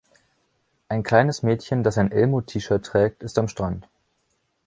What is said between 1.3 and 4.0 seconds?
Mädchen, das ein Elmo-T-Shirt trägt, ist am Strand.